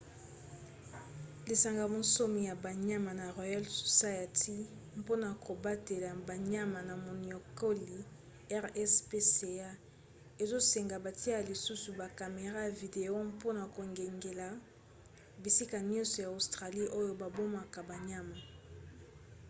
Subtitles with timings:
[1.47, 4.57] lisanga bonsomi ya banyama na royal society
[5.01, 7.95] mpona kobatela banyama na moniokoli
[8.63, 9.69] rspca
[10.43, 14.47] ezosenga batia lisusu ba camera ya video mpona kokengela
[15.43, 18.37] bisika nyonso ya australie oyo babomaka banyama